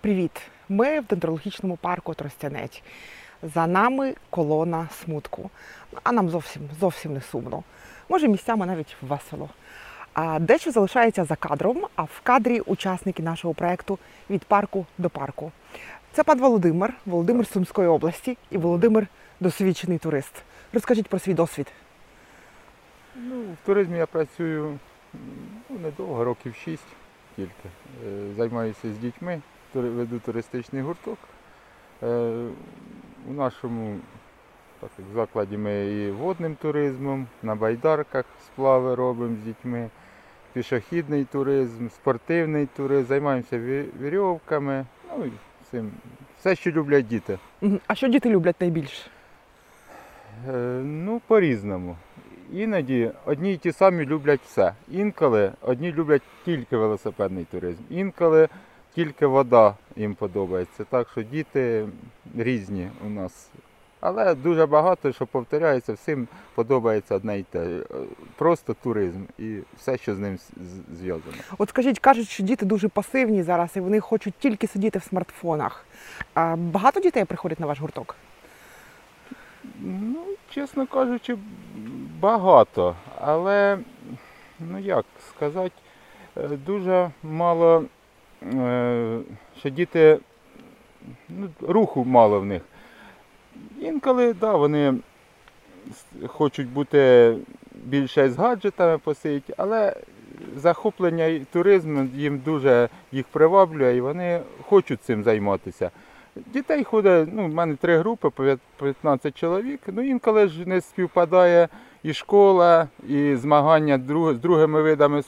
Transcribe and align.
Привіт! 0.00 0.42
Ми 0.68 1.00
в 1.00 1.04
дендрологічному 1.04 1.76
парку 1.76 2.14
Тростянець. 2.14 2.82
За 3.42 3.66
нами 3.66 4.14
колона 4.30 4.88
смутку. 5.04 5.50
А 6.02 6.12
нам 6.12 6.30
зовсім 6.30 6.62
зовсім 6.80 7.14
не 7.14 7.20
сумно. 7.20 7.62
Може, 8.08 8.28
місцями 8.28 8.66
навіть 8.66 8.96
весело. 9.02 9.48
А 10.12 10.38
дещо 10.38 10.70
залишається 10.70 11.24
за 11.24 11.36
кадром, 11.36 11.86
а 11.96 12.02
в 12.02 12.20
кадрі 12.22 12.60
учасники 12.60 13.22
нашого 13.22 13.54
проекту 13.54 13.98
від 14.30 14.44
парку 14.44 14.86
до 14.98 15.10
парку. 15.10 15.52
Це 16.12 16.24
пан 16.24 16.40
Володимир, 16.40 16.94
Володимир 17.06 17.46
з 17.46 17.50
Сумської 17.50 17.88
області 17.88 18.38
і 18.50 18.58
Володимир 18.58 19.06
досвідчений 19.40 19.98
турист. 19.98 20.42
Розкажіть 20.72 21.08
про 21.08 21.18
свій 21.18 21.34
досвід. 21.34 21.72
Ну, 23.16 23.40
в 23.40 23.66
туризмі 23.66 23.98
я 23.98 24.06
працюю 24.06 24.78
ну, 25.70 25.78
недовго, 25.78 26.24
років 26.24 26.54
6 26.64 26.82
тільки. 27.36 27.68
Е, 28.06 28.34
Займаюся 28.36 28.92
з 28.92 28.98
дітьми, 28.98 29.40
веду 29.74 30.18
туристичний 30.18 30.82
гурток. 30.82 31.18
Е, 32.02 32.32
У 33.30 33.32
нашому 33.32 33.96
так, 34.80 34.90
як 34.98 35.06
закладі 35.14 35.56
ми 35.58 35.86
і 35.86 36.10
водним 36.10 36.54
туризмом, 36.54 37.26
на 37.42 37.54
байдарках 37.54 38.24
сплави 38.46 38.94
робимо 38.94 39.36
з 39.42 39.44
дітьми, 39.44 39.88
пішохідний 40.52 41.24
туризм, 41.24 41.88
спортивний 41.88 42.66
туризм, 42.76 43.08
займаємося 43.08 43.58
ві- 43.58 43.86
вірьовками, 44.00 44.86
ну 45.18 45.24
і 45.24 45.30
цим. 45.70 45.90
Все, 46.38 46.54
що 46.56 46.70
люблять 46.70 47.06
діти. 47.06 47.38
А 47.86 47.94
що 47.94 48.08
діти 48.08 48.30
люблять 48.30 48.60
найбільше? 48.60 49.02
Е, 50.48 50.52
Ну, 50.84 51.20
по-різному. 51.26 51.96
Іноді 52.52 53.10
одні 53.24 53.52
й 53.52 53.56
ті 53.56 53.72
самі 53.72 54.06
люблять 54.06 54.40
все. 54.44 54.74
Інколи 54.90 55.52
одні 55.60 55.92
люблять 55.92 56.22
тільки 56.44 56.76
велосипедний 56.76 57.44
туризм, 57.44 57.82
інколи 57.90 58.48
тільки 58.94 59.26
вода 59.26 59.74
їм 59.96 60.14
подобається. 60.14 60.84
Так 60.84 61.08
що 61.10 61.22
діти 61.22 61.88
різні 62.36 62.88
у 63.06 63.10
нас. 63.10 63.50
Але 64.00 64.34
дуже 64.34 64.66
багато, 64.66 65.12
що 65.12 65.26
повторяється, 65.26 65.92
всім 65.92 66.28
подобається 66.54 67.14
одне 67.14 67.38
й 67.38 67.42
те. 67.42 67.66
Просто 68.36 68.74
туризм 68.82 69.22
і 69.38 69.58
все, 69.76 69.96
що 69.96 70.14
з 70.14 70.18
ним 70.18 70.38
зв'язано. 70.98 71.36
От 71.58 71.68
скажіть, 71.68 71.98
кажуть, 71.98 72.28
що 72.28 72.42
діти 72.42 72.66
дуже 72.66 72.88
пасивні 72.88 73.42
зараз 73.42 73.70
і 73.76 73.80
вони 73.80 74.00
хочуть 74.00 74.34
тільки 74.38 74.66
сидіти 74.66 74.98
в 74.98 75.02
смартфонах. 75.02 75.84
А 76.34 76.56
багато 76.56 77.00
дітей 77.00 77.24
приходять 77.24 77.60
на 77.60 77.66
ваш 77.66 77.80
гурток? 77.80 78.16
Ну, 79.80 80.24
чесно 80.50 80.86
кажучи, 80.86 81.36
багато. 82.20 82.96
Але, 83.20 83.78
ну 84.60 84.78
як 84.78 85.04
сказати, 85.28 85.74
е, 86.36 86.48
дуже 86.48 87.10
мало, 87.22 87.84
що 89.58 89.70
діти, 89.70 90.18
ну, 91.28 91.48
руху 91.60 92.04
мало 92.04 92.40
в 92.40 92.46
них. 92.46 92.62
Інколи, 93.80 94.32
да, 94.32 94.56
вони 94.56 94.94
хочуть 96.26 96.68
бути 96.68 97.34
більше 97.84 98.30
з 98.30 98.36
гаджетами 98.36 98.98
посидіти, 98.98 99.54
але 99.56 99.96
захоплення 100.56 101.24
і 101.24 101.38
туризму 101.38 102.08
їм 102.14 102.38
дуже 102.38 102.88
їх 103.12 103.26
приваблює 103.26 103.96
і 103.96 104.00
вони 104.00 104.40
хочуть 104.62 105.02
цим 105.02 105.24
займатися. 105.24 105.90
Дітей 106.36 106.84
ходить, 106.84 107.28
ну, 107.32 107.46
в 107.46 107.54
мене 107.54 107.76
три 107.76 107.98
групи 107.98 108.30
по 108.30 108.56
15 108.84 109.36
чоловік. 109.36 109.80
Ну, 109.86 110.02
інколи 110.02 110.48
ж 110.48 110.68
не 110.68 110.80
співпадає 110.80 111.68
і 112.02 112.14
школа, 112.14 112.88
і 113.08 113.36
змагання 113.36 113.98
з 114.32 114.38
другими 114.38 114.82
видами 114.82 115.22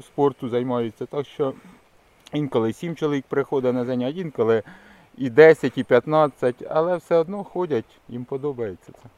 спорту 0.00 0.48
займаються. 0.48 1.06
Так 1.06 1.26
що 1.26 1.52
інколи 2.32 2.72
7 2.72 2.96
чоловік 2.96 3.24
приходить 3.28 3.74
на 3.74 3.84
заняття, 3.84 4.20
інколи 4.20 4.62
і 5.18 5.30
10, 5.30 5.78
і 5.78 5.84
15, 5.84 6.54
але 6.70 6.96
все 6.96 7.16
одно 7.16 7.44
ходять, 7.44 7.84
їм 8.08 8.24
подобається 8.24 8.92
це. 9.02 9.08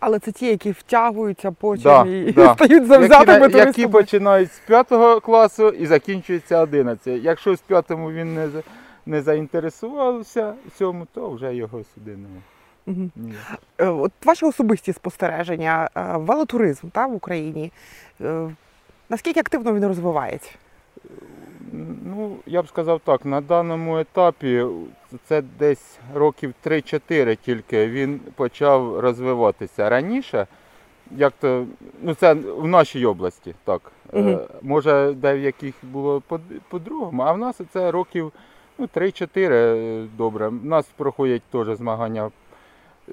Але 0.00 0.18
це 0.18 0.32
ті, 0.32 0.46
які 0.46 0.70
втягуються 0.70 1.50
потім 1.52 1.82
Да, 1.82 2.06
і 2.06 2.32
да. 2.32 2.54
стають 2.54 2.86
завзятими 2.86 3.46
які, 3.46 3.58
які 3.58 3.86
починають 3.88 4.52
з 4.52 4.58
5 4.58 4.88
класу 5.22 5.68
і 5.68 5.86
закінчуються 5.86 6.60
11. 6.62 7.22
Якщо 7.24 7.56
з 7.56 7.60
5 7.60 7.90
він 7.90 8.34
не, 8.34 8.48
не 9.06 9.22
заінтересувався 9.22 10.54
цьому, 10.78 11.06
то 11.14 11.30
вже 11.30 11.54
його 11.54 11.82
сюди 11.94 12.16
не. 12.16 12.28
Мгм. 12.86 13.10
Ні. 13.16 13.34
Е, 13.78 13.86
От 13.88 14.12
ваші 14.24 14.44
особисті 14.46 14.92
спостереження, 14.92 15.88
е, 15.96 16.16
велотуризм 16.16 16.88
та, 16.88 17.06
в 17.06 17.14
Україні. 17.14 17.72
е, 18.20 18.50
Наскільки 19.08 19.40
активно 19.40 19.74
він 19.74 19.86
розвивається? 19.86 20.50
Ну, 22.16 22.36
я 22.46 22.62
б 22.62 22.68
сказав 22.68 23.00
так, 23.04 23.24
на 23.24 23.40
даному 23.40 23.98
етапі 23.98 24.64
це 25.24 25.42
десь 25.58 25.98
років 26.14 26.54
3-4 26.66 27.36
тільки 27.44 27.86
він 27.86 28.20
почав 28.34 29.00
розвиватися. 29.00 29.88
Раніше, 29.88 30.46
як 31.16 31.32
то, 31.40 31.66
ну 32.02 32.14
це 32.14 32.34
в 32.34 32.66
нашій 32.66 33.06
області, 33.06 33.54
так. 33.64 33.80
Мгм. 34.12 34.28
Е, 34.28 34.38
Може, 34.62 35.12
де 35.16 35.34
в 35.34 35.40
яких 35.40 35.74
було 35.82 36.20
по- 36.20 36.40
по-другому, 36.68 37.22
а 37.22 37.32
в 37.32 37.38
нас 37.38 37.60
це 37.72 37.90
років 37.90 38.32
ну, 38.78 38.88
3-4 38.94 39.52
е, 39.52 40.06
добре. 40.16 40.48
У 40.48 40.52
нас 40.52 40.86
проходять 40.96 41.42
теж 41.42 41.76
змагання 41.76 42.30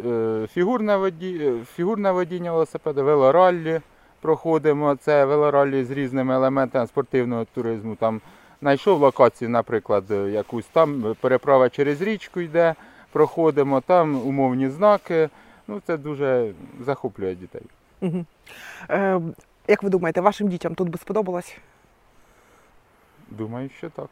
е, 0.05 0.47
фігурне, 0.53 0.97
воді... 0.97 1.53
фігурне 1.75 2.11
водіння 2.11 2.51
велосипеда, 2.51 3.03
велораллі 3.03 3.81
проходимо. 4.21 4.95
Це 4.95 5.25
велораллі 5.25 5.83
з 5.83 5.91
різними 5.91 6.33
елементами 6.33 6.87
спортивного 6.87 7.45
туризму. 7.53 7.95
Там 7.95 8.21
знайшов 8.61 8.99
локацію, 9.01 9.49
наприклад, 9.49 10.11
е, 10.11 10.29
якусь 10.29 10.65
там 10.65 11.15
переправа 11.21 11.69
через 11.69 12.01
річку 12.01 12.39
йде, 12.41 12.75
проходимо, 13.11 13.81
там 13.81 14.27
умовні 14.27 14.69
знаки. 14.69 15.29
Ну, 15.67 15.81
це 15.87 15.97
дуже 15.97 16.53
захоплює 16.85 17.35
дітей. 17.35 17.61
Мгм. 18.01 18.25
Е, 18.89 19.21
Як 19.67 19.83
ви 19.83 19.89
думаєте, 19.89 20.21
вашим 20.21 20.47
дітям 20.47 20.75
тут 20.75 20.89
би 20.89 20.97
сподобалось? 20.97 21.57
Думаю, 23.29 23.69
що 23.77 23.89
так. 23.89 24.09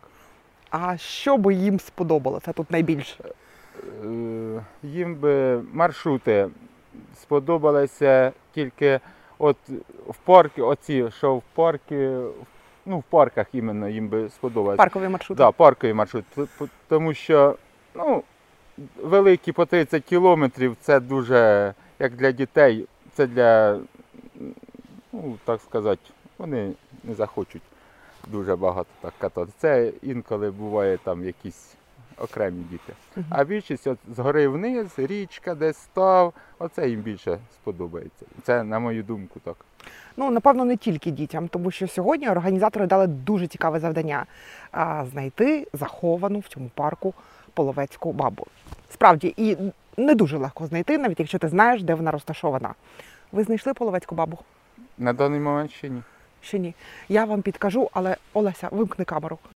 А 0.70 0.98
що 0.98 1.38
би 1.38 1.54
їм 1.54 1.80
сподобалося 1.80 2.54
тут 2.54 2.72
найбільше? 2.72 3.24
Е, 4.06 4.62
Їм 4.84 5.16
би 5.16 5.62
маршрути 5.74 6.50
сподобалися 7.22 8.32
тільки 8.54 9.00
от 9.38 9.58
в 10.08 10.18
парки, 10.26 10.62
оці, 10.62 11.09
що 11.18 11.36
в 11.36 11.44
парки, 11.56 12.18
ну 12.85 13.00
в 13.00 13.03
парках 13.03 13.47
іменно 13.53 13.90
їм 13.90 14.07
би 14.07 14.29
сподобалося. 14.29 14.78
Паркові 14.78 15.07
маршрути? 15.07 15.38
Да, 15.38 15.51
парковий 15.51 15.94
маршрут. 15.94 16.25
Тому 16.88 17.13
що 17.13 17.56
ну, 17.95 18.23
великі 19.03 19.51
по 19.51 19.66
30 19.66 20.03
кілометрів 20.03 20.78
це 20.81 21.00
дуже, 21.00 21.73
як 22.00 22.16
для 22.16 22.31
дітей, 22.31 22.88
це 23.13 23.28
для, 23.28 23.79
ну, 25.13 25.38
так 25.45 25.62
сказати, 25.62 26.01
вони 26.38 26.72
не 27.03 27.16
захочуть 27.16 27.62
дуже 28.28 28.56
багато 28.56 28.90
так 29.01 29.13
катати. 29.19 29.51
Це 29.57 29.91
інколи 30.01 30.51
буває 30.51 30.97
там 30.97 31.25
якісь 31.25 31.75
окремі 32.17 32.63
діти. 32.63 32.94
Мгм. 33.16 33.25
А 33.29 33.44
більшість 33.44 33.88
от 33.88 33.97
згори 34.16 34.47
вниз, 34.47 34.88
річка, 34.97 35.56
десь 35.56 35.78
став, 35.78 36.34
оце 36.59 36.90
їм 36.90 37.00
більше 37.01 37.40
сподобається. 37.53 38.25
Це 38.44 38.63
на 38.63 38.79
мою 38.79 39.03
думку 39.03 39.40
так. 39.40 39.56
Ну, 40.18 40.32
напевно, 40.32 40.66
не 40.66 40.78
тільки 40.78 41.12
дітям, 41.12 41.48
тому 41.48 41.72
що 41.72 41.88
сьогодні 41.88 42.30
організатори 42.30 42.86
дали 42.86 43.08
дуже 43.08 43.48
цікаве 43.48 43.80
завдання 43.80 44.26
знайти 45.12 45.68
заховану 45.74 46.40
в 46.40 46.48
цьому 46.48 46.70
парку 46.76 47.14
половецьку 47.54 48.12
бабу. 48.12 48.46
Справді, 48.94 49.34
і 49.38 49.58
не 49.98 50.16
дуже 50.16 50.38
легко 50.38 50.68
знайти, 50.68 50.98
навіть 50.98 51.20
якщо 51.20 51.40
ти 51.40 51.48
знаєш, 51.48 51.84
де 51.84 51.94
вона 51.94 52.12
розташована. 52.12 52.74
Ви 53.32 53.44
знайшли 53.44 53.74
половецьку 53.74 54.16
бабу? 54.16 54.38
На 54.98 55.14
даний 55.14 55.40
момент 55.40 55.72
ще 55.72 55.90
ні. 55.90 56.02
Ще 56.42 56.60
ні. 56.60 56.76
Я 57.10 57.26
вам 57.26 57.42
підкажу, 57.42 57.90
але 57.94 58.18
Олеся, 58.34 58.70
вимкни 58.72 59.06
камеру. 59.06 59.40